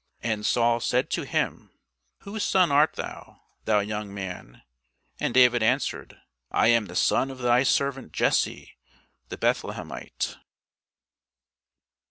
[0.23, 1.69] And Saul said to him,
[2.21, 4.63] Whose son art thou, thou young man?
[5.19, 8.79] And David answered, I am the son of thy servant Jesse
[9.29, 10.37] the Bethlehemite.